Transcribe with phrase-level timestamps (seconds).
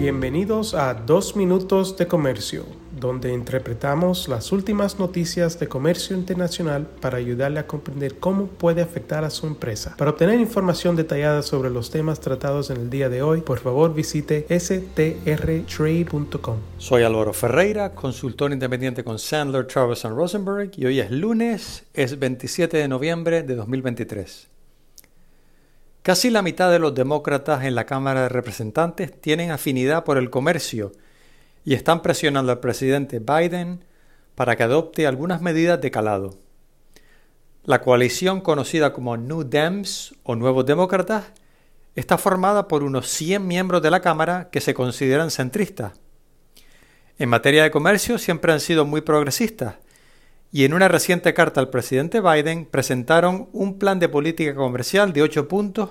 [0.00, 2.64] Bienvenidos a Dos Minutos de Comercio,
[2.98, 9.24] donde interpretamos las últimas noticias de comercio internacional para ayudarle a comprender cómo puede afectar
[9.24, 9.94] a su empresa.
[9.98, 13.92] Para obtener información detallada sobre los temas tratados en el día de hoy, por favor
[13.92, 16.56] visite strtrade.com.
[16.78, 22.78] Soy Álvaro Ferreira, consultor independiente con Sandler, Travis Rosenberg y hoy es lunes, es 27
[22.78, 24.48] de noviembre de 2023.
[26.02, 30.30] Casi la mitad de los demócratas en la Cámara de Representantes tienen afinidad por el
[30.30, 30.92] comercio
[31.62, 33.84] y están presionando al presidente Biden
[34.34, 36.38] para que adopte algunas medidas de calado.
[37.64, 41.26] La coalición conocida como New Dems o Nuevos Demócratas
[41.94, 45.92] está formada por unos 100 miembros de la Cámara que se consideran centristas.
[47.18, 49.74] En materia de comercio siempre han sido muy progresistas
[50.52, 55.22] y en una reciente carta al presidente Biden presentaron un plan de política comercial de
[55.22, 55.90] ocho puntos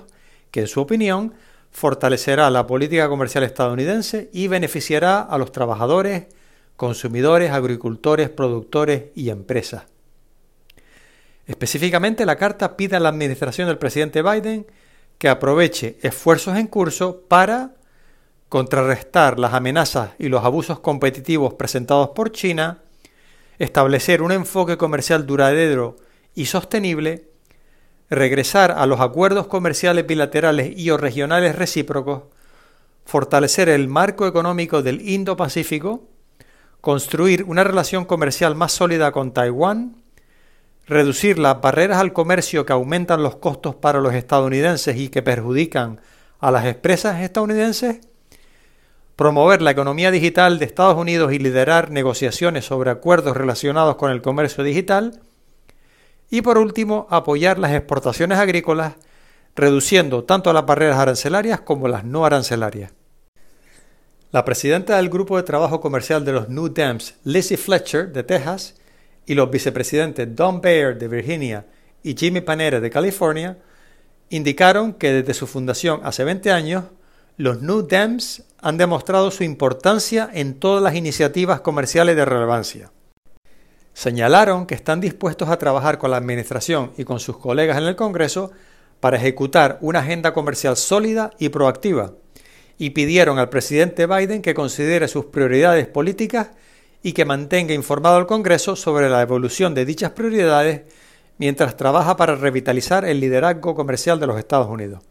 [0.52, 1.34] que, en su opinión,
[1.72, 6.28] fortalecerá la política comercial estadounidense y beneficiará a los trabajadores,
[6.76, 9.84] consumidores, agricultores, productores y empresas.
[11.46, 14.68] Específicamente, la carta pide a la administración del presidente Biden
[15.18, 17.76] que aproveche esfuerzos en curso para
[18.50, 22.84] contrarrestar las amenazas y los abusos competitivos presentados por China,
[23.60, 25.98] establecer un enfoque comercial duradero
[26.34, 27.30] y sostenible,
[28.10, 32.24] regresar a los acuerdos comerciales bilaterales y o regionales recíprocos,
[33.06, 36.08] fortalecer el marco económico del Indo-Pacífico,
[36.82, 39.98] construir una relación comercial más sólida con Taiwán,
[40.88, 46.00] reducir las barreras al comercio que aumentan los costos para los estadounidenses y que perjudican
[46.40, 48.00] a las empresas estadounidenses,
[49.20, 54.22] promover la economía digital de Estados Unidos y liderar negociaciones sobre acuerdos relacionados con el
[54.22, 55.20] comercio digital,
[56.30, 58.94] y por último, apoyar las exportaciones agrícolas,
[59.58, 62.94] reduciendo tanto las barreras arancelarias como las no arancelarias.
[64.32, 68.76] La presidenta del Grupo de Trabajo Comercial de los New Dems, Lizzie Fletcher, de Texas,
[69.26, 71.66] y los vicepresidentes Don Bayer, de Virginia,
[72.04, 73.58] y Jimmy Panera, de California,
[74.30, 76.86] indicaron que desde su fundación hace 20 años,
[77.40, 82.92] los New Dems han demostrado su importancia en todas las iniciativas comerciales de relevancia.
[83.94, 87.96] Señalaron que están dispuestos a trabajar con la Administración y con sus colegas en el
[87.96, 88.52] Congreso
[89.00, 92.12] para ejecutar una agenda comercial sólida y proactiva,
[92.78, 96.50] y pidieron al presidente Biden que considere sus prioridades políticas
[97.04, 100.82] y que mantenga informado al Congreso sobre la evolución de dichas prioridades
[101.38, 105.06] mientras trabaja para revitalizar el liderazgo comercial de los Estados Unidos.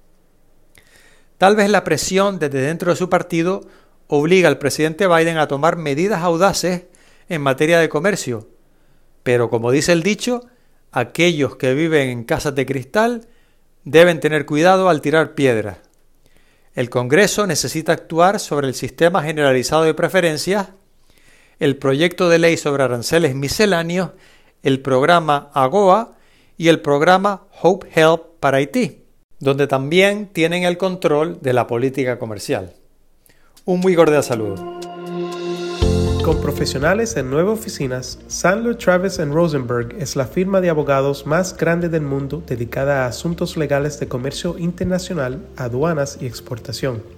[1.38, 3.62] Tal vez la presión desde dentro de su partido
[4.09, 6.87] obliga al presidente Biden a tomar medidas audaces
[7.28, 8.49] en materia de comercio,
[9.22, 10.47] pero como dice el dicho,
[10.91, 13.28] aquellos que viven en casas de cristal
[13.84, 15.78] deben tener cuidado al tirar piedras.
[16.75, 20.70] El Congreso necesita actuar sobre el sistema generalizado de preferencias,
[21.60, 24.10] el proyecto de ley sobre aranceles misceláneos,
[24.62, 26.16] el programa AGOA
[26.56, 29.07] y el programa Hope Help para Haití
[29.41, 32.75] donde también tienen el control de la política comercial.
[33.65, 34.56] Un muy cordial saludo.
[36.25, 41.88] Con profesionales en nueve oficinas, Sandler Travis Rosenberg es la firma de abogados más grande
[41.88, 47.17] del mundo dedicada a asuntos legales de comercio internacional, aduanas y exportación.